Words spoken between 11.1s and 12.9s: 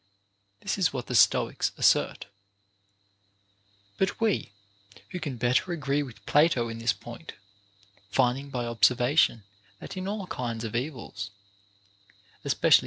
especially OF MAN'S PROGRESS IN VIRTUE.